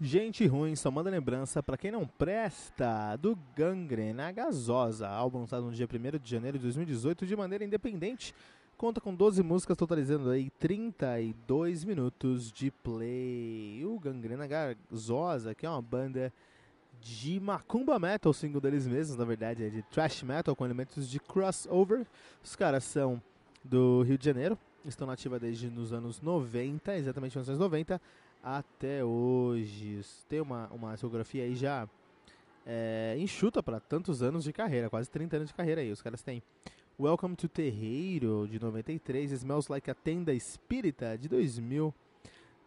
Gente 0.00 0.46
Ruim 0.46 0.76
só 0.76 0.92
manda 0.92 1.10
lembrança 1.10 1.60
para 1.60 1.76
quem 1.76 1.90
não 1.90 2.06
presta 2.06 3.16
do 3.16 3.36
Gangrena 3.56 4.30
Gasosa, 4.30 5.08
álbum 5.08 5.40
lançado 5.40 5.64
no 5.64 5.72
dia 5.72 5.88
1 5.92 6.18
de 6.18 6.30
janeiro 6.30 6.56
de 6.56 6.62
2018 6.62 7.26
de 7.26 7.34
maneira 7.34 7.64
independente. 7.64 8.32
Conta 8.76 9.00
com 9.00 9.12
12 9.12 9.42
músicas, 9.42 9.76
totalizando 9.76 10.30
aí 10.30 10.50
32 10.50 11.82
minutos 11.82 12.52
de 12.52 12.70
play. 12.70 13.84
O 13.84 13.98
Gangrena 13.98 14.46
Gasosa, 14.46 15.52
que 15.52 15.66
é 15.66 15.68
uma 15.68 15.82
banda 15.82 16.32
de 17.00 17.40
macumba 17.40 17.98
metal, 17.98 18.32
single 18.32 18.60
deles 18.60 18.86
mesmos, 18.86 19.18
na 19.18 19.24
verdade, 19.24 19.64
é 19.64 19.68
de 19.68 19.82
thrash 19.82 20.22
metal 20.22 20.54
com 20.54 20.64
elementos 20.64 21.10
de 21.10 21.18
crossover. 21.18 22.06
Os 22.40 22.54
caras 22.54 22.84
são 22.84 23.20
do 23.64 24.02
Rio 24.02 24.16
de 24.16 24.26
Janeiro, 24.26 24.56
estão 24.84 25.08
nativa 25.08 25.40
desde 25.40 25.68
nos 25.68 25.92
anos 25.92 26.22
90, 26.22 26.96
exatamente 26.96 27.36
nos 27.36 27.48
anos 27.48 27.60
90 27.60 28.00
até 28.56 29.04
hoje. 29.04 30.00
Tem 30.28 30.40
uma, 30.40 30.68
uma 30.68 30.92
discografia 30.92 31.44
aí 31.44 31.54
já 31.54 31.88
é, 32.64 33.16
enxuta 33.18 33.62
para 33.62 33.78
tantos 33.78 34.22
anos 34.22 34.44
de 34.44 34.52
carreira, 34.52 34.88
quase 34.88 35.10
30 35.10 35.36
anos 35.36 35.48
de 35.48 35.54
carreira 35.54 35.80
aí. 35.80 35.92
Os 35.92 36.00
caras 36.00 36.22
têm 36.22 36.42
Welcome 36.98 37.36
to 37.36 37.48
Terreiro, 37.48 38.48
de 38.50 38.58
93, 38.58 39.32
Smells 39.32 39.70
Like 39.70 39.90
a 39.90 39.94
Tenda 39.94 40.32
Espírita, 40.32 41.16
de 41.16 41.28
2000, 41.28 41.94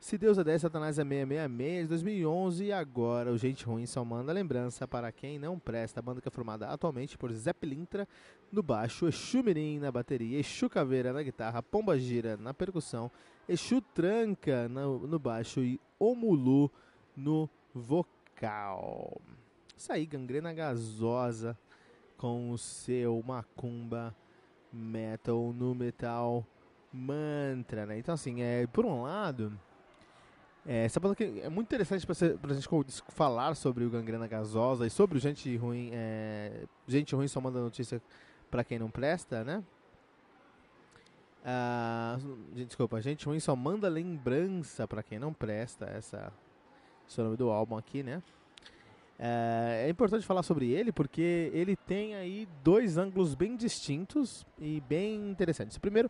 Se 0.02 0.18
Deus 0.18 0.40
é 0.40 0.44
10, 0.44 0.64
Satanás 0.64 0.98
é 0.98 1.04
666, 1.04 1.84
de 1.84 1.88
2011, 1.90 2.66
e 2.66 2.74
agora 2.74 3.32
o 3.32 3.38
Gente 3.38 3.64
Ruim 3.64 3.86
só 3.86 4.04
manda 4.04 4.34
lembrança 4.34 4.88
para 4.88 5.12
quem 5.12 5.38
não 5.38 5.60
presta. 5.60 6.00
A 6.00 6.04
banda 6.04 6.20
que 6.20 6.28
é 6.28 6.32
formada 6.32 6.68
atualmente 6.68 7.16
por 7.20 7.32
Zé 7.32 7.54
Pilintra 7.54 8.08
no 8.52 8.64
baixo, 8.64 9.08
Exu 9.08 9.44
Mirim 9.44 9.78
na 9.78 9.92
bateria, 9.92 10.40
Exu 10.40 10.68
Caveira 10.68 11.14
na 11.14 11.22
guitarra, 11.22 11.62
Pomba 11.62 12.00
Gira 12.00 12.36
na 12.36 12.52
percussão, 12.52 13.12
Exu 13.48 13.80
Tranca 13.80 14.68
no, 14.68 15.06
no 15.06 15.20
baixo 15.20 15.62
e 15.62 15.80
Omulu 16.00 16.72
no 17.16 17.48
vocal. 17.72 19.22
Isso 19.78 19.94
aí, 19.94 20.08
gangrena 20.08 20.52
gasosa 20.52 21.56
com 22.18 22.50
o 22.50 22.58
seu 22.58 23.22
macumba 23.24 24.16
metal 24.74 25.54
no 25.54 25.76
metal 25.76 26.44
mantra, 26.92 27.86
né? 27.86 28.00
Então 28.00 28.16
assim, 28.16 28.42
é, 28.42 28.66
por 28.66 28.84
um 28.84 29.04
lado, 29.04 29.54
é, 30.66 30.86
essa 30.86 31.00
banda 31.00 31.16
que 31.16 31.42
é 31.42 31.50
muito 31.50 31.68
interessante 31.68 32.06
para 32.06 32.52
a 32.52 32.54
gente 32.54 32.70
falar 33.10 33.56
sobre 33.56 33.84
o 33.84 33.90
gangrena 33.90 34.28
gasosa 34.28 34.86
e 34.86 34.90
sobre 34.90 35.18
o 35.18 35.22
gente 35.22 35.56
ruim, 35.58 35.90
é, 35.92 36.66
gente 36.88 37.16
ruim 37.16 37.28
só 37.28 37.42
manda 37.42 37.60
notícia 37.60 38.02
para 38.50 38.64
quem 38.64 38.78
não 38.78 38.90
presta, 38.90 39.44
né? 39.44 39.64
Ah, 41.44 42.20
desculpa, 42.54 43.02
gente 43.02 43.26
ruim 43.26 43.40
só 43.40 43.56
manda 43.56 43.90
lembrança 43.90 44.88
para 44.88 45.02
quem 45.02 45.18
não 45.18 45.34
presta. 45.34 45.86
Essa, 45.86 46.32
esse 47.08 47.20
é 47.20 47.24
o 47.24 47.26
nome 47.26 47.38
do 47.38 47.50
álbum 47.50 47.76
aqui, 47.76 48.04
né? 48.04 48.22
É, 49.24 49.84
é, 49.86 49.90
importante 49.90 50.26
falar 50.26 50.42
sobre 50.42 50.72
ele 50.72 50.92
porque 50.92 51.52
ele 51.54 51.76
tem 51.76 52.16
aí 52.16 52.48
dois 52.64 52.98
ângulos 52.98 53.36
bem 53.36 53.56
distintos 53.56 54.44
e 54.58 54.82
bem 54.90 55.30
interessantes. 55.30 55.78
Primeiro, 55.78 56.10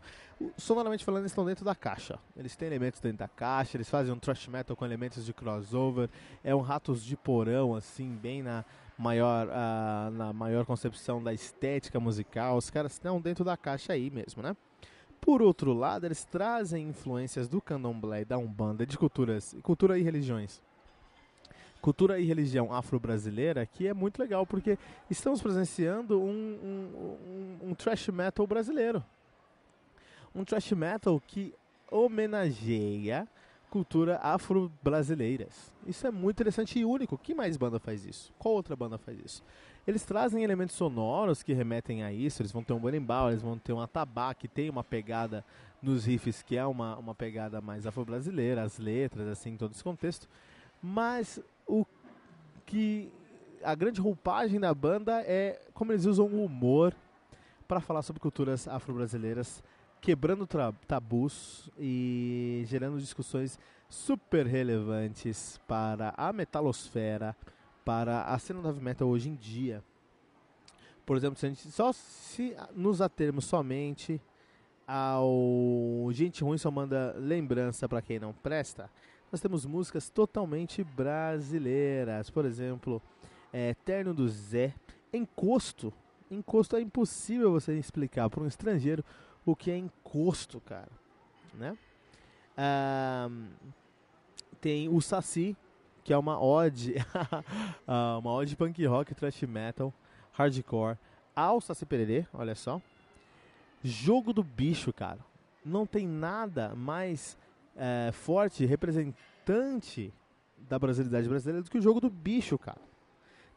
sonoramente 0.56 1.04
falando, 1.04 1.20
eles 1.20 1.32
estão 1.32 1.44
dentro 1.44 1.62
da 1.62 1.74
caixa. 1.74 2.18
Eles 2.34 2.56
têm 2.56 2.68
elementos 2.68 3.00
dentro 3.00 3.18
da 3.18 3.28
caixa, 3.28 3.76
eles 3.76 3.90
fazem 3.90 4.14
um 4.14 4.18
thrash 4.18 4.48
metal 4.48 4.74
com 4.74 4.86
elementos 4.86 5.26
de 5.26 5.34
crossover. 5.34 6.08
É 6.42 6.54
um 6.54 6.62
ratos 6.62 7.04
de 7.04 7.14
porão, 7.14 7.74
assim, 7.74 8.16
bem 8.16 8.42
na 8.42 8.64
maior, 8.96 9.46
uh, 9.46 10.10
na 10.10 10.32
maior 10.32 10.64
concepção 10.64 11.22
da 11.22 11.34
estética 11.34 12.00
musical. 12.00 12.56
Os 12.56 12.70
caras 12.70 12.92
estão 12.92 13.20
dentro 13.20 13.44
da 13.44 13.58
caixa 13.58 13.92
aí 13.92 14.10
mesmo, 14.10 14.42
né? 14.42 14.56
Por 15.20 15.42
outro 15.42 15.74
lado, 15.74 16.06
eles 16.06 16.24
trazem 16.24 16.88
influências 16.88 17.46
do 17.46 17.60
candomblé 17.60 18.22
e 18.22 18.24
da 18.24 18.38
umbanda, 18.38 18.86
de 18.86 18.96
culturas, 18.96 19.54
cultura 19.62 19.98
e 19.98 20.02
religiões. 20.02 20.62
Cultura 21.82 22.18
e 22.18 22.24
religião 22.24 22.72
afro-brasileira, 22.72 23.66
que 23.66 23.86
é 23.86 23.92
muito 23.92 24.18
legal, 24.18 24.46
porque 24.46 24.78
estamos 25.10 25.42
presenciando 25.42 26.18
um, 26.18 26.58
um, 26.62 27.66
um, 27.66 27.70
um 27.70 27.74
thrash 27.74 28.08
metal 28.08 28.46
brasileiro. 28.46 29.04
Um 30.34 30.44
thrash 30.44 30.72
metal 30.72 31.20
que 31.26 31.52
homenageia 31.90 33.28
cultura 33.72 34.18
afro-brasileiras. 34.22 35.72
Isso 35.86 36.06
é 36.06 36.10
muito 36.10 36.36
interessante 36.36 36.78
e 36.78 36.84
único. 36.84 37.16
Que 37.16 37.34
mais 37.34 37.56
banda 37.56 37.80
faz 37.80 38.04
isso? 38.04 38.30
Qual 38.38 38.54
outra 38.54 38.76
banda 38.76 38.98
faz 38.98 39.18
isso? 39.18 39.42
Eles 39.86 40.04
trazem 40.04 40.44
elementos 40.44 40.76
sonoros 40.76 41.42
que 41.42 41.54
remetem 41.54 42.04
a 42.04 42.12
isso. 42.12 42.42
Eles 42.42 42.52
vão 42.52 42.62
ter 42.62 42.74
um 42.74 42.78
berimbau, 42.78 43.30
eles 43.30 43.40
vão 43.40 43.58
ter 43.58 43.72
um 43.72 43.80
atabaque, 43.80 44.42
que 44.42 44.54
tem 44.54 44.68
uma 44.68 44.84
pegada 44.84 45.42
nos 45.82 46.04
riffs 46.04 46.42
que 46.42 46.56
é 46.56 46.64
uma, 46.66 46.96
uma 46.96 47.14
pegada 47.14 47.60
mais 47.62 47.86
afro-brasileira, 47.86 48.62
as 48.62 48.78
letras, 48.78 49.26
assim, 49.26 49.56
todo 49.56 49.72
esse 49.72 49.82
contexto. 49.82 50.28
Mas 50.82 51.40
o 51.66 51.86
que 52.66 53.12
a 53.62 53.74
grande 53.74 54.00
roupagem 54.00 54.58
da 54.58 54.74
banda 54.74 55.22
é 55.22 55.60
como 55.72 55.92
eles 55.92 56.04
usam 56.04 56.26
o 56.26 56.44
humor 56.44 56.94
para 57.66 57.80
falar 57.80 58.02
sobre 58.02 58.20
culturas 58.20 58.68
afro-brasileiras, 58.68 59.62
quebrando 60.00 60.46
tabus 60.86 61.70
e 61.78 62.64
gerando 62.66 62.98
discussões 62.98 63.58
super 63.88 64.46
relevantes 64.46 65.60
para 65.66 66.12
a 66.16 66.32
metalosfera, 66.32 67.36
para 67.84 68.24
a 68.24 68.38
cena 68.38 68.60
do 68.60 68.68
heavy 68.68 68.80
metal 68.80 69.08
hoje 69.08 69.28
em 69.28 69.34
dia. 69.34 69.82
Por 71.04 71.16
exemplo, 71.16 71.38
se 71.38 71.46
a 71.46 71.48
gente 71.48 71.70
só 71.70 71.92
se 71.92 72.56
nos 72.74 73.00
atermos 73.00 73.44
somente 73.44 74.20
ao 74.86 76.08
Gente 76.12 76.42
Ruim 76.42 76.58
só 76.58 76.70
manda 76.70 77.14
lembrança 77.18 77.88
para 77.88 78.02
quem 78.02 78.18
não 78.18 78.32
presta, 78.32 78.90
nós 79.32 79.40
temos 79.40 79.64
músicas 79.64 80.10
totalmente 80.10 80.84
brasileiras. 80.84 82.28
Por 82.28 82.44
exemplo, 82.44 83.00
é, 83.50 83.72
Terno 83.72 84.12
do 84.12 84.28
Zé, 84.28 84.74
Encosto. 85.10 85.90
Encosto 86.30 86.76
é 86.76 86.82
impossível 86.82 87.50
você 87.50 87.78
explicar 87.78 88.28
para 88.28 88.42
um 88.42 88.46
estrangeiro 88.46 89.02
o 89.44 89.56
que 89.56 89.70
é 89.70 89.76
encosto, 89.76 90.60
cara. 90.60 90.90
Né? 91.54 91.76
Ah, 92.56 93.28
tem 94.60 94.88
o 94.88 95.00
Saci, 95.00 95.56
que 96.04 96.12
é 96.12 96.16
uma 96.16 96.38
ode, 96.42 96.94
ah, 97.88 98.18
uma 98.18 98.32
ode 98.32 98.54
punk 98.54 98.84
rock, 98.86 99.14
thrash 99.14 99.42
metal, 99.42 99.92
hardcore, 100.32 100.98
ao 101.34 101.60
Saci 101.60 101.86
Pererê, 101.86 102.26
olha 102.32 102.54
só. 102.54 102.80
Jogo 103.82 104.32
do 104.32 104.42
bicho, 104.42 104.92
cara. 104.92 105.18
Não 105.64 105.86
tem 105.86 106.06
nada 106.06 106.74
mais 106.74 107.36
é, 107.76 108.10
forte, 108.12 108.64
representante 108.64 110.12
da 110.68 110.78
brasilidade 110.78 111.28
brasileira 111.28 111.62
do 111.62 111.70
que 111.70 111.78
o 111.78 111.82
jogo 111.82 112.00
do 112.00 112.10
bicho, 112.10 112.58
cara. 112.58 112.80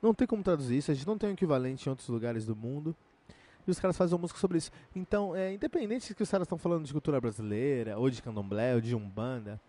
Não 0.01 0.13
tem 0.13 0.28
como 0.28 0.44
traduzir 0.44 0.78
isso, 0.78 0.92
a 0.92 0.94
gente 0.94 1.07
não 1.07 1.18
tem 1.18 1.30
um 1.30 1.34
equivalente 1.34 1.88
em 1.88 1.90
outros 1.90 2.07
lugares 2.10 2.45
do 2.45 2.56
mundo. 2.56 2.95
E 3.68 3.72
os 3.72 3.80
caras 3.80 3.98
fazem 3.98 4.13
uma 4.13 4.22
música 4.22 4.40
sobre 4.40 4.60
isso. 4.60 4.72
Então, 4.95 5.36
é, 5.36 5.54
independente 5.54 6.10
de 6.10 6.16
que 6.16 6.22
os 6.22 6.30
caras 6.30 6.45
estão 6.45 6.57
falando 6.57 6.86
de 6.86 6.92
cultura 6.92 7.19
brasileira, 7.19 7.98
ou 7.98 8.10
de 8.10 8.22
candomblé, 8.22 8.75
ou 8.75 8.81
de 8.81 8.95
umbanda, 8.95 9.60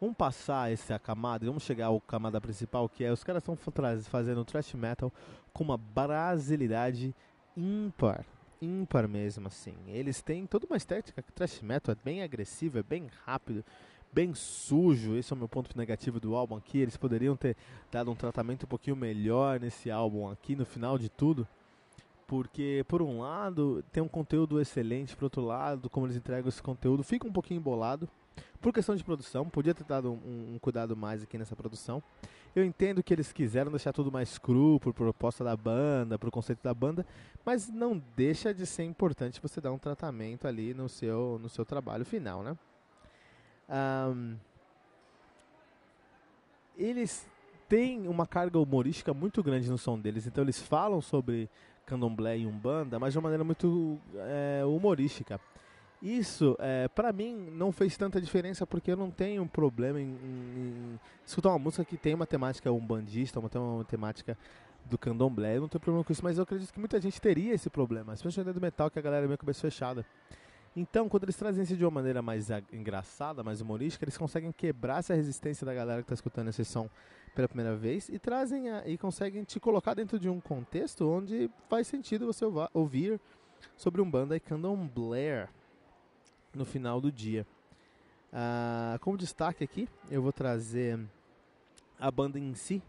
Vamos 0.00 0.16
passar 0.16 0.70
essa 0.70 0.96
camada 0.96 1.44
e 1.44 1.48
vamos 1.48 1.64
chegar 1.64 1.86
ao 1.86 2.00
camada 2.00 2.40
principal, 2.40 2.88
que 2.88 3.02
é 3.02 3.12
os 3.12 3.24
caras 3.24 3.42
estão 3.42 3.56
fazendo 4.02 4.44
thrash 4.44 4.74
metal 4.74 5.12
com 5.52 5.64
uma 5.64 5.76
brasilidade 5.76 7.12
ímpar. 7.56 8.24
Ímpar 8.60 9.08
mesmo, 9.08 9.46
assim. 9.46 9.74
Eles 9.86 10.20
têm 10.20 10.46
toda 10.46 10.66
uma 10.66 10.76
estética 10.76 11.22
que 11.22 11.32
thrash 11.32 11.60
metal 11.62 11.92
é 11.92 12.04
bem 12.04 12.22
agressivo, 12.22 12.78
é 12.78 12.82
bem 12.82 13.08
rápido, 13.24 13.64
bem 14.12 14.34
sujo. 14.34 15.16
Esse 15.16 15.32
é 15.32 15.36
o 15.36 15.38
meu 15.38 15.48
ponto 15.48 15.76
negativo 15.76 16.18
do 16.18 16.34
álbum 16.34 16.56
aqui. 16.56 16.78
Eles 16.78 16.96
poderiam 16.96 17.36
ter 17.36 17.56
dado 17.90 18.10
um 18.10 18.16
tratamento 18.16 18.64
um 18.64 18.68
pouquinho 18.68 18.96
melhor 18.96 19.60
nesse 19.60 19.90
álbum 19.90 20.28
aqui, 20.28 20.56
no 20.56 20.64
final 20.64 20.98
de 20.98 21.08
tudo. 21.08 21.46
Porque, 22.26 22.84
por 22.88 23.00
um 23.00 23.20
lado, 23.20 23.82
tem 23.90 24.02
um 24.02 24.08
conteúdo 24.08 24.60
excelente, 24.60 25.16
por 25.16 25.24
outro 25.24 25.42
lado, 25.42 25.88
como 25.88 26.04
eles 26.06 26.16
entregam 26.16 26.48
esse 26.48 26.62
conteúdo, 26.62 27.02
fica 27.02 27.26
um 27.26 27.32
pouquinho 27.32 27.58
embolado 27.58 28.08
por 28.60 28.72
questão 28.72 28.96
de 28.96 29.04
produção, 29.04 29.48
podia 29.48 29.74
ter 29.74 29.84
dado 29.84 30.12
um, 30.12 30.54
um, 30.54 30.58
cuidado 30.60 30.96
mais 30.96 31.22
aqui 31.22 31.38
nessa 31.38 31.54
produção. 31.54 32.02
Eu 32.54 32.64
entendo 32.64 33.02
que 33.02 33.12
eles 33.12 33.32
quiseram 33.32 33.70
deixar 33.70 33.92
tudo 33.92 34.10
mais 34.10 34.38
cru 34.38 34.80
por 34.80 34.92
proposta 34.92 35.44
da 35.44 35.56
banda, 35.56 36.18
por 36.18 36.30
conceito 36.30 36.62
da 36.62 36.74
banda, 36.74 37.06
mas 37.44 37.68
não 37.68 38.02
deixa 38.16 38.52
de 38.52 38.66
ser 38.66 38.84
importante 38.84 39.40
você 39.40 39.60
dar 39.60 39.72
um 39.72 39.78
tratamento 39.78 40.46
ali 40.46 40.74
no 40.74 40.88
seu, 40.88 41.38
no 41.40 41.48
seu 41.48 41.64
trabalho 41.64 42.04
final, 42.04 42.42
né? 42.42 42.56
Um, 43.68 44.36
eles 46.76 47.28
têm 47.68 48.08
uma 48.08 48.26
carga 48.26 48.58
humorística 48.58 49.12
muito 49.12 49.42
grande 49.42 49.68
no 49.70 49.76
som 49.76 49.98
deles, 49.98 50.26
então 50.26 50.42
eles 50.42 50.60
falam 50.60 51.00
sobre 51.00 51.50
candomblé 51.84 52.38
e 52.38 52.46
umbanda, 52.46 52.98
mas 52.98 53.12
de 53.12 53.18
uma 53.18 53.24
maneira 53.24 53.44
muito 53.44 53.98
é, 54.14 54.64
humorística. 54.64 55.40
Isso, 56.00 56.56
é, 56.60 56.86
para 56.86 57.12
mim, 57.12 57.50
não 57.52 57.72
fez 57.72 57.96
tanta 57.96 58.20
diferença 58.20 58.64
porque 58.64 58.92
eu 58.92 58.96
não 58.96 59.10
tenho 59.10 59.44
problema 59.46 60.00
em, 60.00 60.04
em, 60.04 60.06
em 60.14 61.00
escutar 61.26 61.48
uma 61.48 61.58
música 61.58 61.84
que 61.84 61.96
tem 61.96 62.14
uma 62.14 62.26
temática 62.26 62.70
umbandista, 62.70 63.40
uma, 63.40 63.50
uma 63.54 63.84
temática 63.84 64.38
do 64.84 64.96
candomblé. 64.96 65.56
Eu 65.56 65.62
não 65.62 65.68
tenho 65.68 65.80
problema 65.80 66.04
com 66.04 66.12
isso, 66.12 66.22
mas 66.22 66.38
eu 66.38 66.44
acredito 66.44 66.72
que 66.72 66.78
muita 66.78 67.00
gente 67.00 67.20
teria 67.20 67.52
esse 67.52 67.68
problema, 67.68 68.14
especialmente 68.14 68.54
do 68.54 68.60
metal, 68.60 68.90
que 68.90 68.98
a 68.98 69.02
galera 69.02 69.24
é 69.24 69.26
meio 69.26 69.38
cabeça 69.38 69.60
fechada. 69.60 70.06
Então, 70.76 71.08
quando 71.08 71.24
eles 71.24 71.36
trazem 71.36 71.64
isso 71.64 71.76
de 71.76 71.84
uma 71.84 71.90
maneira 71.90 72.22
mais 72.22 72.48
engraçada, 72.72 73.42
mais 73.42 73.60
humorística, 73.60 74.04
eles 74.04 74.16
conseguem 74.16 74.52
quebrar 74.52 75.00
essa 75.00 75.14
resistência 75.14 75.66
da 75.66 75.74
galera 75.74 76.02
que 76.02 76.04
está 76.04 76.14
escutando 76.14 76.48
esse 76.48 76.64
som 76.64 76.88
pela 77.34 77.48
primeira 77.48 77.74
vez 77.74 78.08
e 78.08 78.18
trazem 78.18 78.70
a, 78.70 78.86
e 78.86 78.96
conseguem 78.96 79.42
te 79.42 79.58
colocar 79.58 79.94
dentro 79.94 80.18
de 80.18 80.28
um 80.28 80.40
contexto 80.40 81.08
onde 81.08 81.50
faz 81.68 81.88
sentido 81.88 82.26
você 82.26 82.44
ouvir 82.72 83.20
sobre 83.76 84.00
um 84.00 84.08
banda 84.08 84.36
e 84.36 84.40
candomblé 84.40 85.48
no 86.58 86.64
final 86.64 87.00
do 87.00 87.10
dia. 87.10 87.46
Ah, 88.32 88.98
como 89.00 89.16
destaque 89.16 89.64
aqui, 89.64 89.88
eu 90.10 90.20
vou 90.20 90.32
trazer 90.32 90.98
a 91.98 92.10
banda 92.10 92.38
em 92.38 92.54
si. 92.54 92.82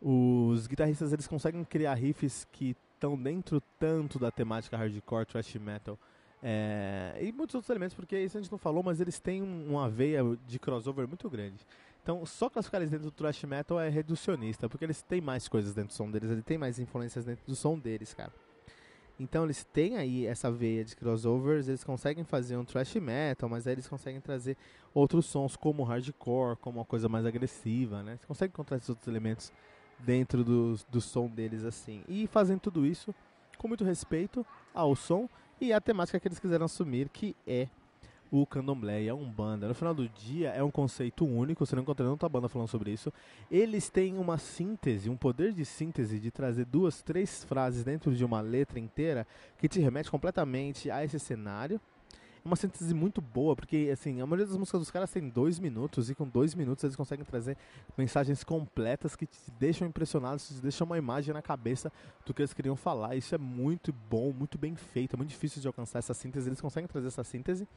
Os 0.00 0.66
guitarristas 0.66 1.12
eles 1.12 1.26
conseguem 1.26 1.64
criar 1.64 1.94
riffs 1.94 2.46
que 2.52 2.76
estão 2.94 3.16
dentro 3.16 3.62
tanto 3.78 4.18
da 4.18 4.30
temática 4.30 4.76
hardcore, 4.76 5.24
thrash 5.24 5.54
metal 5.54 5.98
é, 6.42 7.16
e 7.20 7.30
muitos 7.30 7.54
outros 7.54 7.70
elementos, 7.70 7.94
porque 7.94 8.18
isso 8.18 8.36
a 8.36 8.40
gente 8.40 8.50
não 8.50 8.58
falou, 8.58 8.82
mas 8.82 9.00
eles 9.00 9.20
têm 9.20 9.40
uma 9.40 9.88
veia 9.88 10.22
de 10.46 10.58
crossover 10.58 11.06
muito 11.06 11.30
grande. 11.30 11.64
Então, 12.02 12.26
só 12.26 12.50
classificar 12.50 12.80
eles 12.80 12.90
dentro 12.90 13.06
do 13.06 13.12
thrash 13.12 13.44
metal 13.44 13.78
é 13.78 13.88
reducionista, 13.88 14.68
porque 14.68 14.84
eles 14.84 15.02
têm 15.02 15.20
mais 15.20 15.46
coisas 15.46 15.72
dentro 15.72 15.90
do 15.90 15.96
som 15.96 16.10
deles, 16.10 16.30
eles 16.30 16.44
têm 16.44 16.58
mais 16.58 16.80
influências 16.80 17.24
dentro 17.24 17.46
do 17.46 17.54
som 17.54 17.78
deles, 17.78 18.12
cara. 18.12 18.32
Então 19.22 19.44
eles 19.44 19.62
têm 19.62 19.96
aí 19.96 20.26
essa 20.26 20.50
veia 20.50 20.84
de 20.84 20.96
crossovers, 20.96 21.68
eles 21.68 21.84
conseguem 21.84 22.24
fazer 22.24 22.56
um 22.56 22.64
thrash 22.64 22.96
metal, 22.96 23.48
mas 23.48 23.68
aí 23.68 23.74
eles 23.74 23.86
conseguem 23.86 24.20
trazer 24.20 24.56
outros 24.92 25.26
sons 25.26 25.54
como 25.56 25.84
hardcore, 25.84 26.56
como 26.56 26.80
uma 26.80 26.84
coisa 26.84 27.08
mais 27.08 27.24
agressiva, 27.24 28.02
né? 28.02 28.12
Eles 28.12 28.24
conseguem 28.24 28.50
encontrar 28.52 28.78
esses 28.78 28.88
outros 28.88 29.06
elementos 29.06 29.52
dentro 30.00 30.42
do, 30.42 30.76
do 30.90 31.00
som 31.00 31.28
deles 31.28 31.64
assim. 31.64 32.02
E 32.08 32.26
fazendo 32.26 32.58
tudo 32.58 32.84
isso 32.84 33.14
com 33.56 33.68
muito 33.68 33.84
respeito 33.84 34.44
ao 34.74 34.96
som 34.96 35.28
e 35.60 35.72
à 35.72 35.80
temática 35.80 36.18
que 36.18 36.26
eles 36.26 36.40
quiseram 36.40 36.66
assumir, 36.66 37.08
que 37.08 37.36
é 37.46 37.68
o 38.32 38.46
candomblé 38.46 39.02
e 39.02 39.08
a 39.10 39.14
umbanda. 39.14 39.68
No 39.68 39.74
final 39.74 39.92
do 39.92 40.08
dia, 40.08 40.48
é 40.48 40.62
um 40.62 40.70
conceito 40.70 41.26
único, 41.26 41.66
você 41.66 41.76
não 41.76 41.82
encontra 41.82 42.06
nenhuma 42.06 42.28
banda 42.30 42.48
falando 42.48 42.66
sobre 42.66 42.90
isso. 42.90 43.12
Eles 43.50 43.90
têm 43.90 44.16
uma 44.16 44.38
síntese, 44.38 45.10
um 45.10 45.16
poder 45.18 45.52
de 45.52 45.66
síntese 45.66 46.18
de 46.18 46.30
trazer 46.30 46.64
duas, 46.64 47.02
três 47.02 47.44
frases 47.44 47.84
dentro 47.84 48.14
de 48.14 48.24
uma 48.24 48.40
letra 48.40 48.80
inteira 48.80 49.26
que 49.58 49.68
te 49.68 49.78
remete 49.80 50.10
completamente 50.10 50.90
a 50.90 51.04
esse 51.04 51.20
cenário. 51.20 51.78
Uma 52.42 52.56
síntese 52.56 52.92
muito 52.94 53.20
boa, 53.20 53.54
porque 53.54 53.90
assim, 53.92 54.20
a 54.20 54.26
maioria 54.26 54.46
das 54.46 54.56
músicas 54.56 54.80
dos 54.80 54.90
caras 54.90 55.10
tem 55.12 55.28
dois 55.28 55.60
minutos 55.60 56.08
e 56.08 56.14
com 56.14 56.26
dois 56.26 56.54
minutos 56.54 56.82
eles 56.82 56.96
conseguem 56.96 57.24
trazer 57.24 57.56
mensagens 57.96 58.42
completas 58.42 59.14
que 59.14 59.26
te 59.26 59.38
deixam 59.60 59.86
impressionados, 59.86 60.48
te 60.48 60.54
deixam 60.54 60.86
uma 60.86 60.98
imagem 60.98 61.34
na 61.34 61.42
cabeça 61.42 61.92
do 62.26 62.32
que 62.32 62.40
eles 62.40 62.54
queriam 62.54 62.74
falar. 62.76 63.14
Isso 63.14 63.34
é 63.34 63.38
muito 63.38 63.94
bom, 64.10 64.32
muito 64.32 64.56
bem 64.56 64.74
feito, 64.74 65.14
é 65.14 65.16
muito 65.18 65.28
difícil 65.28 65.60
de 65.60 65.66
alcançar 65.68 65.98
essa 65.98 66.14
síntese. 66.14 66.48
Eles 66.48 66.60
conseguem 66.60 66.88
trazer 66.88 67.08
essa 67.08 67.22
síntese. 67.22 67.68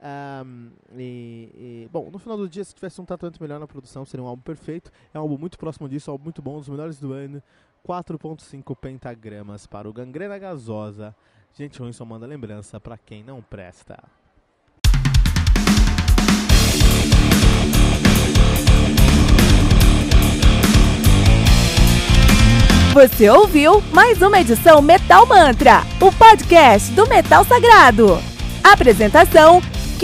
Um, 0.00 0.70
e, 0.96 1.50
e, 1.54 1.88
bom, 1.90 2.10
no 2.10 2.18
final 2.18 2.36
do 2.36 2.48
dia, 2.48 2.62
se 2.64 2.74
tivesse 2.74 3.00
um 3.00 3.04
tratamento 3.04 3.40
melhor 3.40 3.58
na 3.58 3.66
produção, 3.66 4.04
seria 4.04 4.24
um 4.24 4.28
álbum 4.28 4.42
perfeito. 4.42 4.90
É 5.12 5.18
um 5.18 5.22
álbum 5.22 5.38
muito 5.38 5.58
próximo 5.58 5.88
disso, 5.88 6.10
um 6.10 6.14
álbum 6.14 6.24
muito 6.24 6.42
bom, 6.42 6.56
um 6.56 6.60
dos 6.60 6.68
melhores 6.68 6.98
do 6.98 7.12
ano. 7.12 7.42
4.5 7.86 8.74
pentagramas 8.76 9.66
para 9.66 9.88
o 9.88 9.92
Gangrena 9.92 10.38
Gasosa. 10.38 11.14
Gente, 11.52 11.78
ruim 11.78 11.92
só 11.92 12.04
manda 12.04 12.26
lembrança 12.26 12.80
para 12.80 12.96
quem 12.98 13.22
não 13.22 13.42
presta. 13.42 14.02
Você 22.94 23.28
ouviu 23.28 23.80
mais 23.92 24.22
uma 24.22 24.40
edição 24.40 24.80
Metal 24.80 25.26
Mantra, 25.26 25.80
o 26.00 26.12
podcast 26.12 26.92
do 26.92 27.08
Metal 27.08 27.44
Sagrado. 27.44 28.06
Apresentação 28.62 29.60